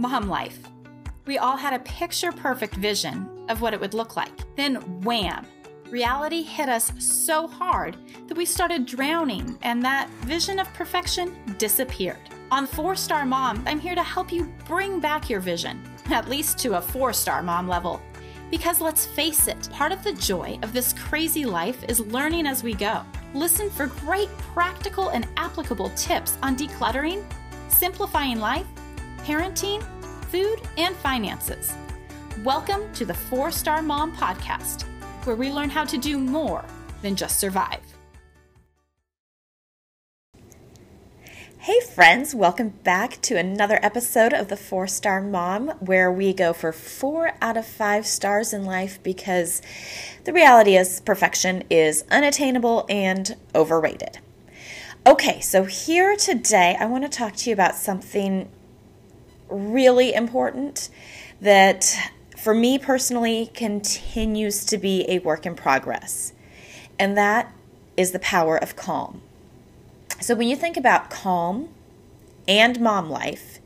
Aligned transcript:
Mom 0.00 0.30
life. 0.30 0.58
We 1.26 1.36
all 1.36 1.58
had 1.58 1.74
a 1.74 1.84
picture 1.84 2.32
perfect 2.32 2.72
vision 2.76 3.28
of 3.50 3.60
what 3.60 3.74
it 3.74 3.80
would 3.80 3.92
look 3.92 4.16
like. 4.16 4.32
Then, 4.56 4.76
wham! 5.02 5.44
Reality 5.90 6.42
hit 6.42 6.70
us 6.70 6.90
so 6.98 7.46
hard 7.46 7.98
that 8.26 8.36
we 8.38 8.46
started 8.46 8.86
drowning, 8.86 9.58
and 9.60 9.82
that 9.84 10.08
vision 10.22 10.58
of 10.58 10.72
perfection 10.72 11.36
disappeared. 11.58 12.16
On 12.50 12.66
Four 12.66 12.96
Star 12.96 13.26
Mom, 13.26 13.62
I'm 13.66 13.78
here 13.78 13.94
to 13.94 14.02
help 14.02 14.32
you 14.32 14.50
bring 14.66 15.00
back 15.00 15.28
your 15.28 15.40
vision, 15.40 15.82
at 16.06 16.30
least 16.30 16.56
to 16.60 16.78
a 16.78 16.80
four 16.80 17.12
star 17.12 17.42
mom 17.42 17.68
level. 17.68 18.00
Because 18.50 18.80
let's 18.80 19.04
face 19.04 19.48
it, 19.48 19.68
part 19.70 19.92
of 19.92 20.02
the 20.02 20.14
joy 20.14 20.58
of 20.62 20.72
this 20.72 20.94
crazy 20.94 21.44
life 21.44 21.84
is 21.90 22.00
learning 22.00 22.46
as 22.46 22.64
we 22.64 22.72
go. 22.72 23.02
Listen 23.34 23.68
for 23.68 23.88
great 23.88 24.30
practical 24.38 25.10
and 25.10 25.28
applicable 25.36 25.90
tips 25.90 26.38
on 26.42 26.56
decluttering, 26.56 27.22
simplifying 27.68 28.38
life, 28.40 28.66
parenting, 29.24 29.82
food, 30.30 30.62
and 30.78 30.96
finances. 30.96 31.74
Welcome 32.42 32.90
to 32.94 33.04
the 33.04 33.12
Four 33.12 33.50
Star 33.50 33.82
Mom 33.82 34.16
Podcast, 34.16 34.84
where 35.24 35.36
we 35.36 35.52
learn 35.52 35.68
how 35.68 35.84
to 35.84 35.98
do 35.98 36.18
more 36.18 36.64
than 37.02 37.16
just 37.16 37.38
survive. 37.38 37.82
Hey, 41.58 41.80
friends, 41.80 42.34
welcome 42.34 42.70
back 42.70 43.20
to 43.20 43.36
another 43.36 43.78
episode 43.82 44.32
of 44.32 44.48
the 44.48 44.56
Four 44.56 44.86
Star 44.86 45.20
Mom, 45.20 45.68
where 45.80 46.10
we 46.10 46.32
go 46.32 46.54
for 46.54 46.72
four 46.72 47.32
out 47.42 47.58
of 47.58 47.66
five 47.66 48.06
stars 48.06 48.54
in 48.54 48.64
life 48.64 49.02
because 49.02 49.60
the 50.24 50.32
reality 50.32 50.76
is 50.76 51.02
perfection 51.02 51.64
is 51.68 52.04
unattainable 52.10 52.86
and 52.88 53.36
overrated. 53.54 54.18
Okay, 55.06 55.40
so 55.40 55.64
here 55.64 56.16
today, 56.16 56.76
I 56.80 56.86
want 56.86 57.04
to 57.04 57.10
talk 57.10 57.36
to 57.36 57.50
you 57.50 57.54
about 57.54 57.74
something 57.74 58.48
really 59.50 60.14
important 60.14 60.88
that 61.40 61.96
for 62.36 62.54
me 62.54 62.78
personally 62.78 63.50
continues 63.54 64.64
to 64.66 64.78
be 64.78 65.04
a 65.08 65.18
work 65.20 65.46
in 65.46 65.54
progress, 65.54 66.32
and 66.98 67.16
that 67.16 67.52
is 67.96 68.12
the 68.12 68.18
power 68.18 68.56
of 68.56 68.76
calm. 68.76 69.22
So, 70.20 70.34
when 70.34 70.48
you 70.48 70.56
think 70.56 70.76
about 70.76 71.10
calm 71.10 71.68
and 72.46 72.80
mom 72.80 73.10
life, 73.10 73.58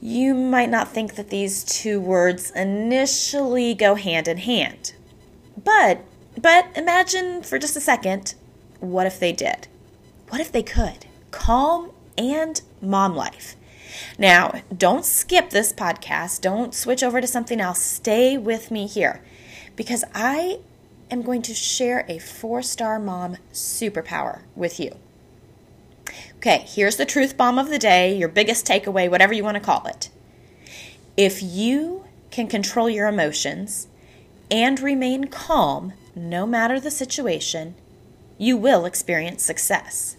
you 0.00 0.34
might 0.34 0.68
not 0.68 0.88
think 0.88 1.14
that 1.14 1.30
these 1.30 1.62
two 1.62 2.00
words 2.00 2.50
initially 2.50 3.74
go 3.74 3.94
hand 3.94 4.28
in 4.28 4.38
hand. 4.38 4.94
But 5.62 6.04
but 6.40 6.66
imagine 6.74 7.42
for 7.42 7.58
just 7.58 7.76
a 7.76 7.80
second, 7.80 8.34
what 8.80 9.06
if 9.06 9.20
they 9.20 9.32
did? 9.32 9.68
What 10.28 10.40
if 10.40 10.50
they 10.50 10.62
could? 10.62 11.06
Calm 11.30 11.92
and 12.16 12.60
mom 12.80 13.14
life. 13.14 13.54
Now, 14.18 14.62
don't 14.76 15.04
skip 15.04 15.50
this 15.50 15.72
podcast. 15.72 16.40
Don't 16.40 16.74
switch 16.74 17.02
over 17.02 17.20
to 17.20 17.26
something 17.26 17.60
else. 17.60 17.80
Stay 17.80 18.36
with 18.38 18.70
me 18.70 18.86
here 18.86 19.22
because 19.76 20.04
I 20.14 20.60
am 21.10 21.22
going 21.22 21.42
to 21.42 21.54
share 21.54 22.04
a 22.08 22.18
four 22.18 22.62
star 22.62 22.98
mom 22.98 23.36
superpower 23.52 24.42
with 24.56 24.80
you. 24.80 24.96
Okay, 26.36 26.64
here's 26.66 26.96
the 26.96 27.06
truth 27.06 27.36
bomb 27.36 27.58
of 27.58 27.68
the 27.68 27.78
day, 27.78 28.16
your 28.16 28.28
biggest 28.28 28.66
takeaway, 28.66 29.08
whatever 29.08 29.32
you 29.32 29.44
want 29.44 29.56
to 29.56 29.60
call 29.60 29.86
it. 29.86 30.10
If 31.16 31.42
you 31.42 32.04
can 32.30 32.48
control 32.48 32.90
your 32.90 33.06
emotions 33.06 33.86
and 34.50 34.80
remain 34.80 35.28
calm 35.28 35.92
no 36.16 36.46
matter 36.46 36.80
the 36.80 36.90
situation, 36.90 37.74
you 38.38 38.56
will 38.56 38.84
experience 38.84 39.44
success. 39.44 40.16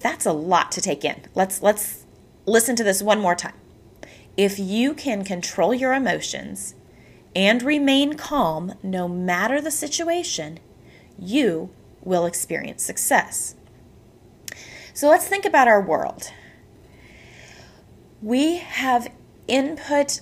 That's 0.00 0.26
a 0.26 0.32
lot 0.32 0.72
to 0.72 0.80
take 0.80 1.04
in. 1.04 1.22
Let's 1.34 1.62
let's 1.62 2.04
listen 2.46 2.76
to 2.76 2.84
this 2.84 3.02
one 3.02 3.20
more 3.20 3.34
time. 3.34 3.54
If 4.36 4.58
you 4.58 4.94
can 4.94 5.24
control 5.24 5.74
your 5.74 5.92
emotions 5.92 6.74
and 7.36 7.62
remain 7.62 8.14
calm 8.14 8.74
no 8.82 9.06
matter 9.06 9.60
the 9.60 9.70
situation, 9.70 10.58
you 11.18 11.70
will 12.02 12.26
experience 12.26 12.82
success. 12.82 13.54
So 14.94 15.08
let's 15.08 15.28
think 15.28 15.44
about 15.44 15.68
our 15.68 15.80
world. 15.80 16.32
We 18.22 18.56
have 18.56 19.12
input 19.46 20.20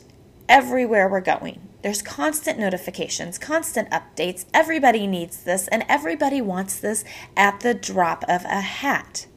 everywhere 0.49 1.09
we're 1.09 1.21
going. 1.21 1.69
There's 1.83 2.03
constant 2.03 2.59
notifications, 2.59 3.39
constant 3.39 3.89
updates. 3.91 4.45
Everybody 4.53 5.07
needs 5.07 5.45
this, 5.45 5.69
and 5.69 5.85
everybody 5.89 6.41
wants 6.41 6.79
this 6.81 7.05
at 7.37 7.61
the 7.61 7.75
drop 7.75 8.25
of 8.25 8.45
a 8.45 8.61
hat. 8.61 9.28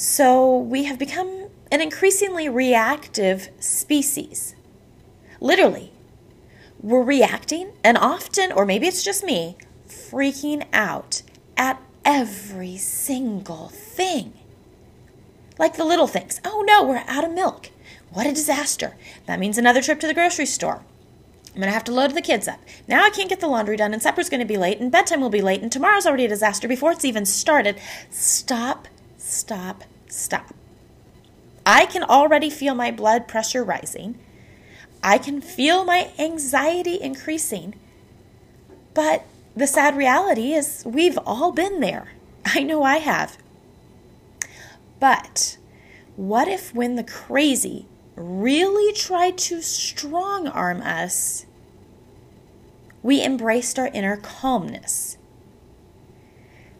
So 0.00 0.56
we 0.56 0.84
have 0.84 0.96
become 0.96 1.48
an 1.72 1.80
increasingly 1.80 2.48
reactive 2.48 3.48
species. 3.58 4.54
Literally, 5.40 5.90
we're 6.80 7.02
reacting, 7.02 7.72
and 7.82 7.98
often, 7.98 8.52
or 8.52 8.64
maybe 8.64 8.86
it's 8.86 9.02
just 9.02 9.24
me, 9.24 9.56
freaking 9.88 10.64
out 10.72 11.22
at 11.56 11.82
every 12.04 12.76
single 12.76 13.70
thing. 13.70 14.34
Like 15.58 15.74
the 15.74 15.84
little 15.84 16.06
things. 16.06 16.40
Oh 16.44 16.64
no, 16.64 16.84
we're 16.84 17.02
out 17.08 17.24
of 17.24 17.32
milk. 17.32 17.70
What 18.12 18.28
a 18.28 18.32
disaster. 18.32 18.94
That 19.26 19.40
means 19.40 19.58
another 19.58 19.82
trip 19.82 19.98
to 19.98 20.06
the 20.06 20.14
grocery 20.14 20.46
store. 20.46 20.84
I'm 21.48 21.60
going 21.60 21.66
to 21.66 21.72
have 21.72 21.82
to 21.82 21.92
load 21.92 22.14
the 22.14 22.22
kids 22.22 22.46
up. 22.46 22.60
Now 22.86 23.02
I 23.02 23.10
can't 23.10 23.28
get 23.28 23.40
the 23.40 23.48
laundry 23.48 23.76
done, 23.76 23.92
and 23.92 24.00
supper's 24.00 24.30
going 24.30 24.38
to 24.38 24.46
be 24.46 24.56
late, 24.56 24.78
and 24.78 24.92
bedtime 24.92 25.20
will 25.20 25.28
be 25.28 25.42
late, 25.42 25.60
and 25.60 25.72
tomorrow's 25.72 26.06
already 26.06 26.26
a 26.26 26.28
disaster 26.28 26.68
before 26.68 26.92
it's 26.92 27.04
even 27.04 27.26
started. 27.26 27.80
Stop, 28.10 28.86
stop, 29.28 29.84
stop. 30.08 30.54
I 31.64 31.86
can 31.86 32.02
already 32.02 32.48
feel 32.48 32.74
my 32.74 32.90
blood 32.90 33.28
pressure 33.28 33.62
rising. 33.62 34.18
I 35.02 35.18
can 35.18 35.40
feel 35.40 35.84
my 35.84 36.10
anxiety 36.18 37.00
increasing. 37.00 37.74
But 38.94 39.24
the 39.54 39.66
sad 39.66 39.96
reality 39.96 40.54
is 40.54 40.82
we've 40.86 41.18
all 41.26 41.52
been 41.52 41.80
there. 41.80 42.12
I 42.44 42.62
know 42.62 42.82
I 42.82 42.96
have. 42.96 43.38
But 44.98 45.58
what 46.16 46.48
if 46.48 46.74
when 46.74 46.96
the 46.96 47.04
crazy 47.04 47.86
really 48.16 48.92
tried 48.92 49.38
to 49.38 49.62
strong 49.62 50.48
arm 50.48 50.80
us, 50.80 51.46
we 53.02 53.22
embraced 53.22 53.78
our 53.78 53.88
inner 53.88 54.16
calmness? 54.16 55.18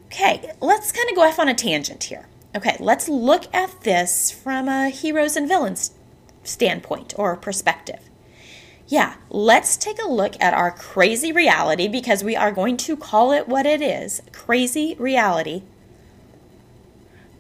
Okay, 0.07 0.53
let's 0.61 0.91
kind 0.91 1.09
of 1.11 1.15
go 1.15 1.23
off 1.23 1.39
on 1.39 1.49
a 1.49 1.55
tangent 1.55 2.05
here. 2.05 2.27
Okay, 2.59 2.77
let's 2.81 3.09
look 3.09 3.53
at 3.55 3.81
this 3.83 4.31
from 4.31 4.69
a 4.69 4.91
heroes 4.91 5.37
and 5.37 5.49
villains 5.49 5.93
standpoint 6.43 7.15
or 7.17 7.37
perspective 7.37 8.01
yeah, 8.89 9.17
let's 9.29 9.77
take 9.77 10.03
a 10.03 10.09
look 10.09 10.35
at 10.41 10.55
our 10.55 10.71
crazy 10.71 11.31
reality 11.31 11.89
because 11.89 12.25
we 12.25 12.35
are 12.35 12.51
going 12.51 12.79
to 12.79 12.97
call 12.97 13.33
it 13.33 13.47
what 13.47 13.67
it 13.67 13.83
is 13.83 14.23
crazy 14.33 14.97
reality. 14.99 15.63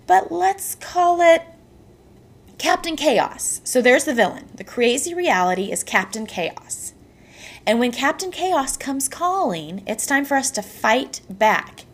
But 0.06 0.30
let's 0.30 0.74
call 0.74 1.22
it 1.22 1.42
Captain 2.58 2.96
Chaos. 2.96 3.62
So 3.64 3.80
there's 3.80 4.04
the 4.04 4.14
villain. 4.14 4.50
The 4.54 4.64
crazy 4.64 5.14
reality 5.14 5.72
is 5.72 5.82
Captain 5.82 6.26
Chaos. 6.26 6.92
And 7.66 7.78
when 7.78 7.92
Captain 7.92 8.30
Chaos 8.30 8.76
comes 8.76 9.08
calling, 9.08 9.82
it's 9.86 10.06
time 10.06 10.26
for 10.26 10.36
us 10.36 10.50
to 10.52 10.62
fight 10.62 11.22
back. 11.30 11.86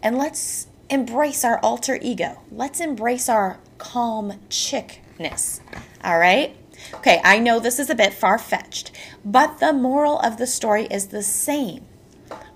And 0.00 0.16
let's 0.16 0.68
embrace 0.92 1.42
our 1.42 1.58
alter 1.60 1.98
ego. 2.02 2.38
Let's 2.52 2.78
embrace 2.78 3.26
our 3.26 3.58
calm 3.78 4.34
chickness. 4.50 5.60
All 6.04 6.18
right? 6.18 6.54
Okay, 6.94 7.18
I 7.24 7.38
know 7.38 7.58
this 7.58 7.78
is 7.78 7.88
a 7.88 7.94
bit 7.94 8.12
far 8.12 8.38
fetched, 8.38 8.92
but 9.24 9.58
the 9.58 9.72
moral 9.72 10.18
of 10.20 10.36
the 10.36 10.46
story 10.46 10.86
is 10.90 11.06
the 11.06 11.22
same. 11.22 11.86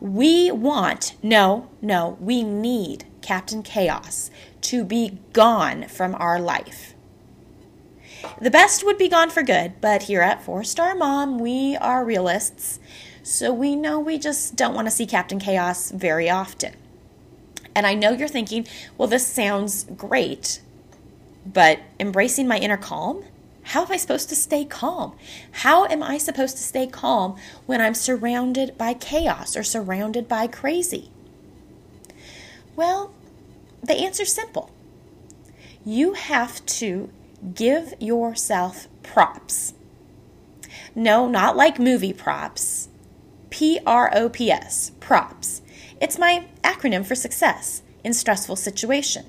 We 0.01 0.51
want, 0.51 1.15
no, 1.23 1.71
no, 1.81 2.19
we 2.21 2.43
need 2.43 3.07
Captain 3.23 3.63
Chaos 3.63 4.31
to 4.63 4.85
be 4.85 5.19
gone 5.33 5.89
from 5.89 6.15
our 6.17 6.39
life. 6.39 6.95
The 8.41 8.51
best 8.51 8.85
would 8.85 8.99
be 8.99 9.09
gone 9.09 9.31
for 9.31 9.43
good, 9.43 9.81
but 9.81 10.05
here 10.05 10.21
at 10.21 10.43
Four 10.43 10.63
Star 10.63 10.95
Mom, 10.95 11.39
we 11.39 11.75
are 11.77 12.05
realists, 12.05 12.81
so 13.23 13.53
we 13.55 13.77
know 13.77 13.99
we 13.99 14.19
just 14.19 14.57
don't 14.57 14.75
want 14.75 14.87
to 14.89 14.91
see 14.91 15.07
Captain 15.07 15.39
Chaos 15.39 15.91
very 15.91 16.29
often. 16.29 16.75
And 17.77 17.87
I 17.87 17.93
know 17.93 18.13
you're 18.13 18.27
thinking, 18.27 18.67
well, 18.97 19.07
this 19.07 19.27
sounds 19.27 19.85
great, 19.85 20.63
but 21.45 21.79
embracing 22.01 22.49
my 22.49 22.57
inner 22.57 22.79
calm? 22.79 23.23
How 23.65 23.85
am 23.85 23.93
I 23.93 23.99
supposed 23.99 24.31
to 24.31 24.35
stay 24.35 24.65
calm? 24.65 25.15
How 25.51 25.85
am 25.85 26.03
I 26.03 26.17
supposed 26.17 26.57
to 26.57 26.63
stay 26.63 26.87
calm 26.87 27.37
when 27.67 27.83
I'm 27.83 27.93
surrounded 27.93 28.79
by 28.79 28.95
chaos 28.95 29.59
or 29.59 29.63
surrounded 29.63 30.27
by 30.27 30.47
crazy? 30.47 31.11
Well, 32.77 33.13
the 33.83 33.97
answer's 33.99 34.33
simple. 34.33 34.71
You 35.85 36.15
have 36.15 36.65
to 36.67 37.11
give 37.55 37.93
yourself 38.01 38.89
props. 39.03 39.75
No, 40.95 41.29
not 41.29 41.59
like 41.59 41.79
movie 41.79 42.15
props. 42.15 42.89
P 43.51 43.81
R 43.85 44.11
O 44.15 44.31
P 44.31 44.51
S, 44.51 44.93
props. 44.99 45.61
It's 46.01 46.19
my 46.19 46.47
acronym 46.63 47.07
for 47.07 47.15
success 47.15 47.83
in 48.05 48.13
stressful 48.13 48.57
situation. 48.57 49.27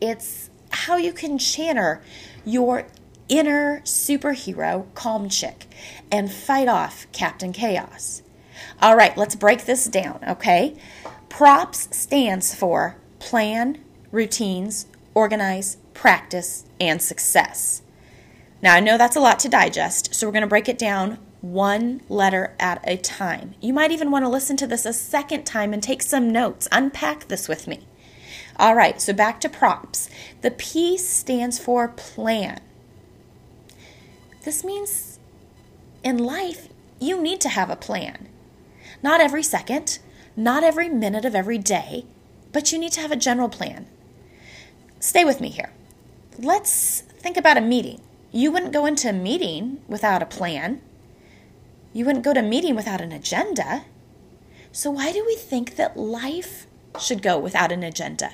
It's 0.00 0.50
how 0.70 0.96
you 0.96 1.12
can 1.12 1.38
channel 1.38 2.00
your 2.44 2.86
inner 3.28 3.80
superhero, 3.84 4.86
calm 4.94 5.28
chick, 5.28 5.66
and 6.10 6.32
fight 6.32 6.68
off 6.68 7.06
Captain 7.12 7.52
Chaos. 7.52 8.22
All 8.82 8.96
right, 8.96 9.16
let's 9.16 9.36
break 9.36 9.64
this 9.64 9.86
down, 9.86 10.20
okay? 10.26 10.76
PROPS 11.28 11.96
stands 11.96 12.54
for 12.54 12.96
plan, 13.20 13.78
routines, 14.10 14.86
organize, 15.14 15.76
practice, 15.94 16.64
and 16.80 17.00
success. 17.00 17.82
Now, 18.60 18.74
I 18.74 18.80
know 18.80 18.98
that's 18.98 19.16
a 19.16 19.20
lot 19.20 19.38
to 19.40 19.48
digest, 19.48 20.14
so 20.14 20.26
we're 20.26 20.32
going 20.32 20.42
to 20.42 20.48
break 20.48 20.68
it 20.68 20.78
down 20.78 21.18
one 21.40 22.02
letter 22.08 22.54
at 22.58 22.80
a 22.86 22.96
time. 22.96 23.54
You 23.60 23.72
might 23.72 23.92
even 23.92 24.10
want 24.10 24.24
to 24.24 24.28
listen 24.28 24.56
to 24.58 24.66
this 24.66 24.84
a 24.84 24.92
second 24.92 25.44
time 25.44 25.72
and 25.72 25.82
take 25.82 26.02
some 26.02 26.30
notes. 26.30 26.68
Unpack 26.70 27.28
this 27.28 27.48
with 27.48 27.66
me. 27.66 27.86
All 28.56 28.74
right, 28.74 29.00
so 29.00 29.12
back 29.12 29.40
to 29.40 29.48
props. 29.48 30.10
The 30.42 30.50
P 30.50 30.98
stands 30.98 31.58
for 31.58 31.88
plan. 31.88 32.60
This 34.44 34.64
means 34.64 35.18
in 36.04 36.18
life, 36.18 36.68
you 36.98 37.20
need 37.20 37.40
to 37.42 37.48
have 37.48 37.70
a 37.70 37.76
plan. 37.76 38.28
Not 39.02 39.20
every 39.20 39.42
second, 39.42 39.98
not 40.36 40.62
every 40.62 40.88
minute 40.88 41.24
of 41.24 41.34
every 41.34 41.58
day, 41.58 42.04
but 42.52 42.72
you 42.72 42.78
need 42.78 42.92
to 42.92 43.00
have 43.00 43.12
a 43.12 43.16
general 43.16 43.48
plan. 43.48 43.86
Stay 44.98 45.24
with 45.24 45.40
me 45.40 45.48
here. 45.48 45.72
Let's 46.38 47.00
think 47.00 47.36
about 47.36 47.56
a 47.56 47.62
meeting. 47.62 48.00
You 48.32 48.52
wouldn't 48.52 48.72
go 48.72 48.86
into 48.86 49.08
a 49.08 49.14
meeting 49.14 49.80
without 49.88 50.22
a 50.22 50.26
plan. 50.26 50.82
You 51.92 52.04
wouldn't 52.04 52.24
go 52.24 52.32
to 52.32 52.40
a 52.40 52.42
meeting 52.42 52.76
without 52.76 53.00
an 53.00 53.12
agenda. 53.12 53.84
So, 54.72 54.90
why 54.90 55.12
do 55.12 55.24
we 55.26 55.34
think 55.34 55.76
that 55.76 55.96
life 55.96 56.66
should 57.00 57.22
go 57.22 57.38
without 57.38 57.72
an 57.72 57.82
agenda? 57.82 58.32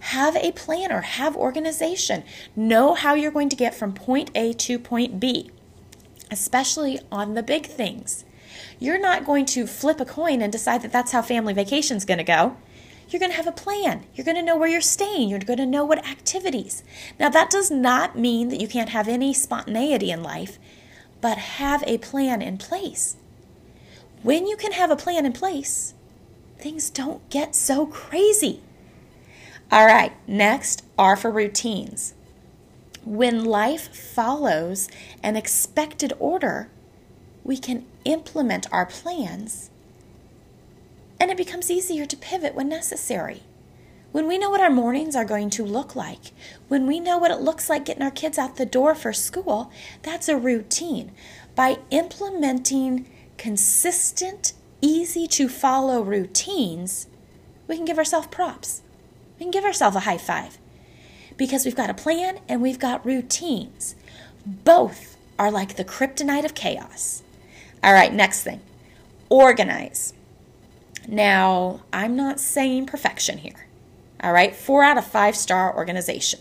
Have 0.00 0.36
a 0.36 0.52
plan 0.52 0.92
or 0.92 1.00
have 1.00 1.34
organization. 1.34 2.24
Know 2.54 2.94
how 2.94 3.14
you're 3.14 3.30
going 3.30 3.48
to 3.48 3.56
get 3.56 3.74
from 3.74 3.94
point 3.94 4.30
A 4.34 4.52
to 4.52 4.78
point 4.78 5.18
B, 5.18 5.50
especially 6.30 7.00
on 7.10 7.34
the 7.34 7.42
big 7.42 7.66
things. 7.66 8.26
You're 8.78 9.00
not 9.00 9.24
going 9.24 9.46
to 9.46 9.66
flip 9.66 10.00
a 10.00 10.04
coin 10.04 10.42
and 10.42 10.52
decide 10.52 10.82
that 10.82 10.92
that's 10.92 11.12
how 11.12 11.22
family 11.22 11.54
vacation's 11.54 12.04
going 12.04 12.18
to 12.18 12.24
go. 12.24 12.56
You're 13.08 13.20
going 13.20 13.30
to 13.30 13.36
have 13.36 13.46
a 13.46 13.52
plan. 13.52 14.04
You're 14.14 14.24
going 14.24 14.36
to 14.36 14.42
know 14.42 14.56
where 14.56 14.68
you're 14.68 14.80
staying. 14.80 15.28
You're 15.28 15.38
going 15.38 15.58
to 15.58 15.66
know 15.66 15.84
what 15.84 16.06
activities. 16.06 16.82
Now, 17.18 17.28
that 17.30 17.50
does 17.50 17.70
not 17.70 18.18
mean 18.18 18.48
that 18.48 18.60
you 18.60 18.68
can't 18.68 18.90
have 18.90 19.08
any 19.08 19.32
spontaneity 19.32 20.10
in 20.10 20.22
life, 20.22 20.58
but 21.24 21.38
have 21.38 21.82
a 21.86 21.96
plan 21.96 22.42
in 22.42 22.58
place. 22.58 23.16
When 24.22 24.46
you 24.46 24.58
can 24.58 24.72
have 24.72 24.90
a 24.90 24.96
plan 24.96 25.24
in 25.24 25.32
place, 25.32 25.94
things 26.58 26.90
don't 26.90 27.26
get 27.30 27.54
so 27.54 27.86
crazy. 27.86 28.60
All 29.72 29.86
right, 29.86 30.12
next 30.28 30.84
are 30.98 31.16
for 31.16 31.30
routines. 31.30 32.12
When 33.06 33.42
life 33.42 33.96
follows 33.96 34.86
an 35.22 35.34
expected 35.34 36.12
order, 36.18 36.68
we 37.42 37.56
can 37.56 37.86
implement 38.04 38.70
our 38.70 38.84
plans 38.84 39.70
and 41.18 41.30
it 41.30 41.38
becomes 41.38 41.70
easier 41.70 42.04
to 42.04 42.18
pivot 42.18 42.54
when 42.54 42.68
necessary. 42.68 43.44
When 44.14 44.28
we 44.28 44.38
know 44.38 44.48
what 44.48 44.60
our 44.60 44.70
mornings 44.70 45.16
are 45.16 45.24
going 45.24 45.50
to 45.50 45.64
look 45.64 45.96
like, 45.96 46.30
when 46.68 46.86
we 46.86 47.00
know 47.00 47.18
what 47.18 47.32
it 47.32 47.40
looks 47.40 47.68
like 47.68 47.84
getting 47.84 48.04
our 48.04 48.12
kids 48.12 48.38
out 48.38 48.54
the 48.54 48.64
door 48.64 48.94
for 48.94 49.12
school, 49.12 49.72
that's 50.02 50.28
a 50.28 50.36
routine. 50.36 51.10
By 51.56 51.78
implementing 51.90 53.10
consistent, 53.38 54.52
easy 54.80 55.26
to 55.26 55.48
follow 55.48 56.00
routines, 56.00 57.08
we 57.66 57.74
can 57.74 57.84
give 57.84 57.98
ourselves 57.98 58.28
props. 58.28 58.82
We 59.36 59.46
can 59.46 59.50
give 59.50 59.64
ourselves 59.64 59.96
a 59.96 60.00
high 60.06 60.18
five 60.18 60.58
because 61.36 61.64
we've 61.64 61.74
got 61.74 61.90
a 61.90 61.94
plan 61.94 62.38
and 62.48 62.62
we've 62.62 62.78
got 62.78 63.04
routines. 63.04 63.96
Both 64.46 65.16
are 65.40 65.50
like 65.50 65.74
the 65.74 65.84
kryptonite 65.84 66.44
of 66.44 66.54
chaos. 66.54 67.24
All 67.82 67.92
right, 67.92 68.14
next 68.14 68.44
thing 68.44 68.60
organize. 69.28 70.14
Now, 71.08 71.80
I'm 71.92 72.14
not 72.14 72.38
saying 72.38 72.86
perfection 72.86 73.38
here. 73.38 73.66
All 74.24 74.32
right, 74.32 74.56
four 74.56 74.82
out 74.82 74.96
of 74.96 75.06
five 75.06 75.36
star 75.36 75.76
organization. 75.76 76.40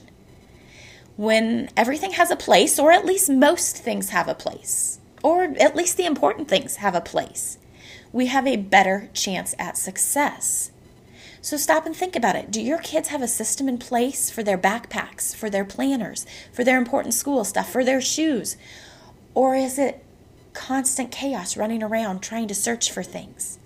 When 1.17 1.69
everything 1.75 2.13
has 2.13 2.31
a 2.31 2.37
place, 2.37 2.79
or 2.79 2.93
at 2.93 3.05
least 3.05 3.29
most 3.29 3.75
things 3.75 4.11
have 4.11 4.29
a 4.29 4.33
place, 4.33 5.01
or 5.21 5.43
at 5.59 5.75
least 5.75 5.97
the 5.97 6.05
important 6.05 6.47
things 6.47 6.77
have 6.77 6.95
a 6.95 7.01
place, 7.01 7.57
we 8.13 8.27
have 8.27 8.47
a 8.47 8.55
better 8.55 9.09
chance 9.13 9.53
at 9.59 9.77
success. 9.77 10.71
So 11.41 11.57
stop 11.57 11.85
and 11.85 11.93
think 11.93 12.15
about 12.15 12.37
it. 12.37 12.51
Do 12.51 12.61
your 12.61 12.77
kids 12.77 13.09
have 13.09 13.21
a 13.21 13.27
system 13.27 13.67
in 13.67 13.77
place 13.77 14.29
for 14.29 14.43
their 14.43 14.57
backpacks, 14.57 15.35
for 15.35 15.49
their 15.49 15.65
planners, 15.65 16.25
for 16.53 16.63
their 16.63 16.77
important 16.77 17.13
school 17.13 17.43
stuff, 17.43 17.69
for 17.69 17.83
their 17.83 17.99
shoes? 17.99 18.55
Or 19.33 19.55
is 19.55 19.77
it 19.77 20.05
constant 20.53 21.11
chaos 21.11 21.57
running 21.57 21.83
around 21.83 22.21
trying 22.21 22.47
to 22.47 22.55
search 22.55 22.93
for 22.93 23.03
things? 23.03 23.59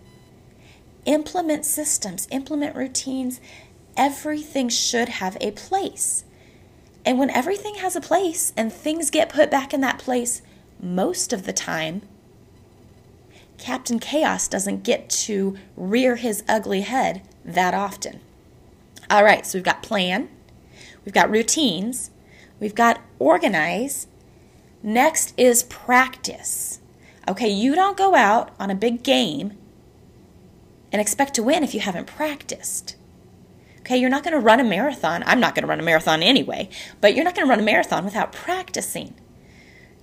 Implement 1.06 1.66
systems, 1.66 2.28
implement 2.32 2.76
routines. 2.76 3.40
Everything 3.98 4.70
should 4.70 5.10
have 5.10 5.36
a 5.42 5.52
place. 5.52 6.24
And 7.04 7.18
when 7.18 7.32
everything 7.32 7.76
has 7.76 7.96
a 7.96 8.02
place 8.02 8.54
and 8.56 8.72
things 8.72 9.10
get 9.10 9.30
put 9.30 9.50
back 9.50 9.74
in 9.74 9.82
that 9.82 9.98
place 9.98 10.42
most 10.80 11.34
of 11.34 11.46
the 11.46 11.54
time, 11.54 12.04
Captain 13.58 13.98
Chaos 13.98 14.48
doesn't 14.48 14.84
get 14.84 15.10
to 15.10 15.58
rear 15.76 16.16
his 16.18 16.44
ugly 16.48 16.82
head 16.82 17.24
that 17.44 17.74
often. 17.74 18.20
All 19.10 19.24
right, 19.24 19.46
so 19.46 19.58
we've 19.58 19.64
got 19.64 19.82
plan, 19.82 20.30
we've 21.06 21.14
got 21.14 21.32
routines, 21.32 22.12
we've 22.60 22.76
got 22.76 23.02
organize. 23.20 24.08
Next 24.84 25.34
is 25.38 25.64
practice. 25.64 26.82
Okay, 27.28 27.50
you 27.50 27.74
don't 27.74 27.98
go 27.98 28.16
out 28.16 28.52
on 28.60 28.70
a 28.70 28.76
big 28.76 29.02
game 29.02 29.58
and 30.92 31.02
expect 31.02 31.34
to 31.36 31.44
win 31.44 31.64
if 31.64 31.74
you 31.74 31.80
haven't 31.80 32.06
practiced. 32.06 32.97
Okay, 33.88 34.00
you're 34.00 34.10
not 34.10 34.26
going 34.26 34.34
to 34.34 34.40
run 34.42 34.60
a 34.60 34.66
marathon. 34.66 35.24
I'm 35.26 35.40
not 35.40 35.56
going 35.56 35.62
to 35.62 35.70
run 35.70 35.80
a 35.80 35.84
marathon 35.84 36.22
anyway, 36.22 36.68
but 37.00 37.16
you're 37.16 37.24
not 37.24 37.36
going 37.36 37.48
to 37.48 37.50
run 37.50 37.62
a 37.62 37.64
marathon 37.64 38.04
without 38.04 38.34
practicing. 38.34 39.14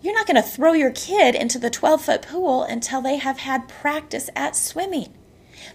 You're 0.00 0.14
not 0.14 0.26
going 0.26 0.42
to 0.42 0.48
throw 0.48 0.72
your 0.72 0.90
kid 0.90 1.34
into 1.34 1.58
the 1.58 1.68
12 1.68 2.00
foot 2.00 2.22
pool 2.22 2.62
until 2.62 3.02
they 3.02 3.18
have 3.18 3.40
had 3.40 3.68
practice 3.68 4.30
at 4.34 4.56
swimming. 4.56 5.12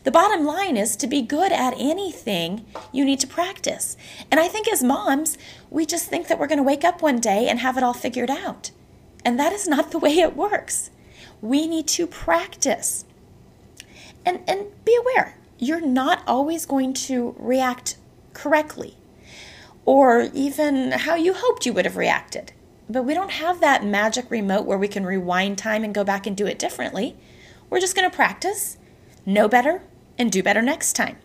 The 0.05 0.09
bottom 0.11 0.43
line 0.43 0.75
is 0.75 0.95
to 0.95 1.05
be 1.05 1.21
good 1.21 1.51
at 1.51 1.75
anything, 1.77 2.65
you 2.91 3.05
need 3.05 3.19
to 3.19 3.27
practice. 3.27 3.95
And 4.31 4.39
I 4.39 4.47
think 4.47 4.67
as 4.67 4.81
moms, 4.81 5.37
we 5.69 5.85
just 5.85 6.07
think 6.07 6.29
that 6.29 6.39
we're 6.39 6.47
going 6.47 6.57
to 6.57 6.63
wake 6.63 6.83
up 6.83 7.03
one 7.03 7.19
day 7.19 7.47
and 7.47 7.59
have 7.59 7.77
it 7.77 7.83
all 7.83 7.93
figured 7.93 8.31
out. 8.31 8.71
And 9.23 9.39
that 9.39 9.53
is 9.53 9.67
not 9.67 9.91
the 9.91 9.99
way 9.99 10.17
it 10.17 10.35
works. 10.35 10.89
We 11.41 11.67
need 11.67 11.87
to 11.89 12.07
practice. 12.07 13.05
And, 14.25 14.39
and 14.47 14.65
be 14.83 14.97
aware, 14.99 15.37
you're 15.59 15.85
not 15.85 16.23
always 16.25 16.65
going 16.65 16.93
to 16.93 17.35
react 17.37 17.97
correctly 18.33 18.95
or 19.85 20.29
even 20.33 20.91
how 20.91 21.15
you 21.15 21.33
hoped 21.33 21.65
you 21.65 21.73
would 21.73 21.85
have 21.85 21.97
reacted. 21.97 22.51
But 22.89 23.03
we 23.03 23.13
don't 23.13 23.31
have 23.31 23.59
that 23.59 23.85
magic 23.85 24.29
remote 24.29 24.65
where 24.65 24.77
we 24.77 24.87
can 24.87 25.05
rewind 25.05 25.57
time 25.57 25.83
and 25.83 25.93
go 25.93 26.03
back 26.03 26.25
and 26.25 26.35
do 26.35 26.47
it 26.47 26.59
differently. 26.59 27.15
We're 27.69 27.79
just 27.79 27.95
going 27.95 28.09
to 28.09 28.15
practice 28.15 28.77
know 29.29 29.47
better, 29.47 29.81
and 30.17 30.31
do 30.31 30.43
better 30.43 30.61
next 30.61 30.93
time. 30.93 31.17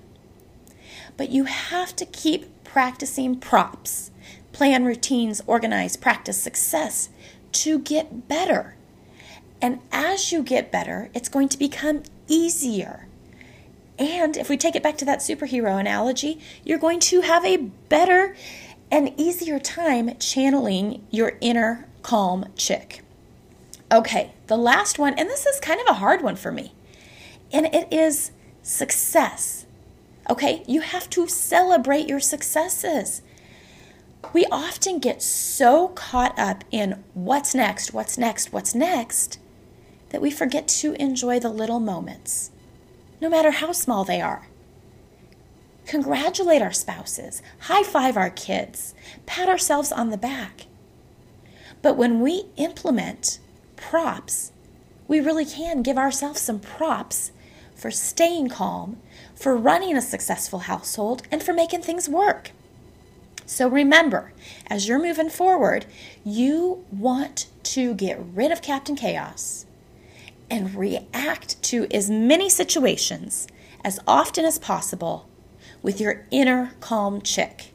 But 1.16 1.30
you 1.30 1.44
have 1.44 1.96
to 1.96 2.06
keep 2.06 2.64
practicing 2.64 3.36
props, 3.36 4.10
plan 4.52 4.84
routines, 4.84 5.42
organize, 5.46 5.96
practice 5.96 6.40
success 6.40 7.08
to 7.52 7.78
get 7.78 8.28
better. 8.28 8.74
And 9.60 9.80
as 9.90 10.32
you 10.32 10.42
get 10.42 10.70
better, 10.70 11.10
it's 11.14 11.28
going 11.28 11.48
to 11.48 11.58
become 11.58 12.02
easier. 12.28 13.06
And 13.98 14.36
if 14.36 14.48
we 14.48 14.56
take 14.56 14.74
it 14.74 14.82
back 14.82 14.98
to 14.98 15.04
that 15.04 15.20
superhero 15.20 15.78
analogy, 15.78 16.40
you're 16.64 16.78
going 16.78 17.00
to 17.00 17.20
have 17.20 17.44
a 17.44 17.56
better 17.56 18.36
and 18.90 19.12
easier 19.16 19.58
time 19.58 20.16
channeling 20.18 21.06
your 21.10 21.38
inner 21.40 21.88
calm 22.02 22.46
chick. 22.56 23.02
Okay, 23.92 24.32
the 24.48 24.56
last 24.56 24.98
one, 24.98 25.14
and 25.14 25.28
this 25.28 25.46
is 25.46 25.60
kind 25.60 25.80
of 25.80 25.86
a 25.88 25.94
hard 25.94 26.22
one 26.22 26.36
for 26.36 26.50
me 26.50 26.72
and 27.54 27.66
it 27.66 27.86
is 27.92 28.32
success. 28.62 29.64
Okay, 30.28 30.64
you 30.66 30.80
have 30.80 31.08
to 31.10 31.28
celebrate 31.28 32.08
your 32.08 32.18
successes. 32.18 33.22
We 34.32 34.44
often 34.50 34.98
get 34.98 35.22
so 35.22 35.88
caught 35.88 36.36
up 36.36 36.64
in 36.72 37.04
what's 37.14 37.54
next, 37.54 37.94
what's 37.94 38.18
next, 38.18 38.52
what's 38.52 38.74
next, 38.74 39.38
that 40.08 40.20
we 40.20 40.32
forget 40.32 40.66
to 40.68 40.94
enjoy 40.94 41.38
the 41.38 41.48
little 41.48 41.78
moments, 41.78 42.50
no 43.24 43.30
matter 43.30 43.52
how 43.52 43.72
small 43.72 44.04
they 44.04 44.20
are. 44.20 44.48
Congratulate 45.86 46.60
our 46.60 46.74
spouses, 46.74 47.40
high 47.60 47.82
five 47.82 48.18
our 48.18 48.28
kids, 48.28 48.94
pat 49.24 49.48
ourselves 49.48 49.90
on 49.90 50.10
the 50.10 50.18
back. 50.18 50.66
But 51.80 51.96
when 51.96 52.20
we 52.20 52.44
implement 52.58 53.38
props, 53.76 54.52
we 55.08 55.20
really 55.20 55.46
can 55.46 55.82
give 55.82 55.96
ourselves 55.96 56.42
some 56.42 56.60
props 56.60 57.32
for 57.74 57.90
staying 57.90 58.50
calm, 58.50 58.98
for 59.34 59.56
running 59.56 59.96
a 59.96 60.02
successful 60.02 60.58
household, 60.58 61.22
and 61.30 61.42
for 61.42 61.54
making 61.54 61.80
things 61.80 62.10
work. 62.10 62.50
So 63.46 63.68
remember, 63.68 64.34
as 64.66 64.86
you're 64.86 65.02
moving 65.02 65.30
forward, 65.30 65.86
you 66.26 66.84
want 66.92 67.46
to 67.62 67.94
get 67.94 68.20
rid 68.20 68.52
of 68.52 68.60
Captain 68.60 68.96
Chaos 68.96 69.64
and 70.50 70.74
react 70.74 71.62
to 71.64 71.86
as 71.90 72.10
many 72.10 72.48
situations 72.48 73.46
as 73.84 73.98
often 74.06 74.44
as 74.44 74.58
possible 74.58 75.28
with 75.82 76.00
your 76.00 76.26
inner 76.30 76.72
calm 76.80 77.20
chick. 77.20 77.72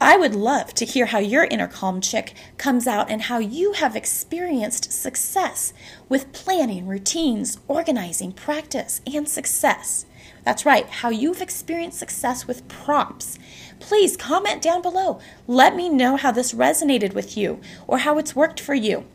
I 0.00 0.16
would 0.16 0.34
love 0.34 0.74
to 0.74 0.84
hear 0.84 1.06
how 1.06 1.20
your 1.20 1.44
inner 1.44 1.68
calm 1.68 2.00
chick 2.00 2.34
comes 2.56 2.88
out 2.88 3.08
and 3.08 3.22
how 3.22 3.38
you 3.38 3.74
have 3.74 3.94
experienced 3.94 4.92
success 4.92 5.72
with 6.08 6.32
planning, 6.32 6.88
routines, 6.88 7.60
organizing, 7.68 8.32
practice, 8.32 9.00
and 9.06 9.28
success. 9.28 10.04
That's 10.44 10.66
right, 10.66 10.88
how 10.88 11.10
you've 11.10 11.40
experienced 11.40 12.00
success 12.00 12.48
with 12.48 12.66
props. 12.66 13.38
Please 13.78 14.16
comment 14.16 14.60
down 14.60 14.82
below. 14.82 15.20
Let 15.46 15.76
me 15.76 15.88
know 15.88 16.16
how 16.16 16.32
this 16.32 16.52
resonated 16.52 17.14
with 17.14 17.36
you 17.36 17.60
or 17.86 17.98
how 17.98 18.18
it's 18.18 18.34
worked 18.34 18.58
for 18.58 18.74
you. 18.74 19.06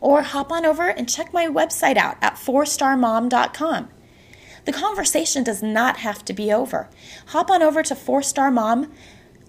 Or 0.00 0.22
hop 0.22 0.52
on 0.52 0.64
over 0.64 0.88
and 0.88 1.08
check 1.08 1.32
my 1.32 1.46
website 1.46 1.96
out 1.96 2.16
at 2.22 2.34
4starmom.com. 2.34 3.88
The 4.64 4.72
conversation 4.72 5.44
does 5.44 5.62
not 5.62 5.98
have 5.98 6.24
to 6.26 6.32
be 6.32 6.52
over. 6.52 6.90
Hop 7.28 7.50
on 7.50 7.62
over 7.62 7.82
to 7.82 7.94
4star 7.94 8.52
Mom 8.52 8.92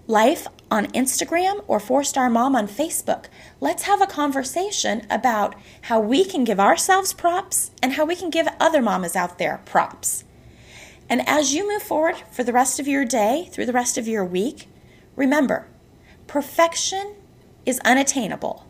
Life 0.06 0.46
on 0.70 0.86
Instagram 0.86 1.62
or 1.68 1.78
4star 1.78 2.32
Mom 2.32 2.56
on 2.56 2.66
Facebook. 2.66 3.26
Let's 3.60 3.82
have 3.82 4.00
a 4.00 4.06
conversation 4.06 5.06
about 5.10 5.54
how 5.82 6.00
we 6.00 6.24
can 6.24 6.44
give 6.44 6.58
ourselves 6.58 7.12
props 7.12 7.70
and 7.82 7.92
how 7.92 8.04
we 8.04 8.16
can 8.16 8.30
give 8.30 8.48
other 8.58 8.80
mamas 8.80 9.14
out 9.14 9.38
there 9.38 9.60
props. 9.66 10.24
And 11.08 11.28
as 11.28 11.54
you 11.54 11.68
move 11.68 11.82
forward 11.82 12.16
for 12.30 12.44
the 12.44 12.52
rest 12.52 12.78
of 12.80 12.88
your 12.88 13.04
day, 13.04 13.48
through 13.52 13.66
the 13.66 13.72
rest 13.72 13.98
of 13.98 14.08
your 14.08 14.24
week, 14.24 14.68
remember 15.16 15.66
perfection 16.28 17.16
is 17.66 17.80
unattainable. 17.84 18.64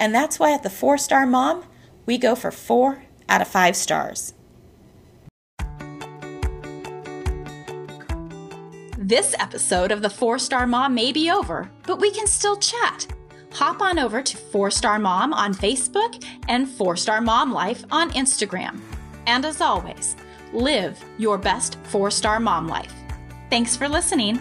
And 0.00 0.14
that's 0.14 0.40
why 0.40 0.52
at 0.52 0.64
the 0.64 0.68
4star 0.68 1.28
Mom, 1.28 1.64
we 2.06 2.18
go 2.18 2.34
for 2.34 2.50
four 2.50 3.04
out 3.28 3.40
of 3.40 3.46
five 3.48 3.76
stars. 3.76 4.34
This 8.98 9.34
episode 9.38 9.92
of 9.92 10.02
the 10.02 10.08
4star 10.08 10.68
Mom 10.68 10.94
may 10.94 11.12
be 11.12 11.30
over, 11.30 11.70
but 11.86 12.00
we 12.00 12.10
can 12.10 12.26
still 12.26 12.56
chat. 12.56 13.06
Hop 13.52 13.80
on 13.82 13.98
over 13.98 14.22
to 14.22 14.36
4star 14.36 15.00
Mom 15.00 15.32
on 15.32 15.54
Facebook 15.54 16.24
and 16.48 16.66
4star 16.66 17.22
Mom 17.22 17.52
Life 17.52 17.84
on 17.90 18.10
Instagram. 18.12 18.80
And 19.26 19.44
as 19.44 19.60
always, 19.60 20.16
live 20.52 21.02
your 21.18 21.38
best 21.38 21.80
4star 21.84 22.40
mom 22.40 22.66
life. 22.66 22.94
Thanks 23.48 23.76
for 23.76 23.88
listening. 23.88 24.38